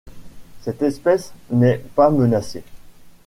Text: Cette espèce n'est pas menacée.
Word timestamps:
Cette 0.63 0.81
espèce 0.81 1.31
n'est 1.51 1.77
pas 1.77 2.09
menacée. 2.09 2.63